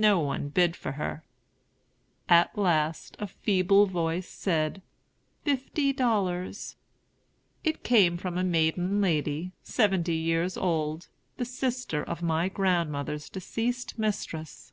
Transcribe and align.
No 0.00 0.18
one 0.20 0.48
bid 0.48 0.74
for 0.74 0.92
her. 0.92 1.22
At 2.26 2.56
last 2.56 3.16
a 3.20 3.26
feeble 3.26 3.84
voice 3.84 4.26
said, 4.26 4.80
"Fifty 5.44 5.92
dollars." 5.92 6.76
It 7.62 7.84
came 7.84 8.16
from 8.16 8.38
a 8.38 8.44
maiden 8.44 9.02
lady, 9.02 9.52
seventy 9.62 10.16
years 10.16 10.56
old, 10.56 11.08
the 11.36 11.44
sister 11.44 12.02
of 12.02 12.22
my 12.22 12.48
grandmother's 12.48 13.28
deceased 13.28 13.98
mistress. 13.98 14.72